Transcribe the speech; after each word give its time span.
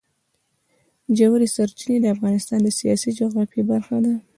ژورې 1.17 1.47
سرچینې 1.55 1.97
د 2.01 2.05
افغانستان 2.15 2.59
د 2.63 2.69
سیاسي 2.79 3.09
جغرافیه 3.19 3.63
برخه 3.71 3.95
ده. 4.03 4.13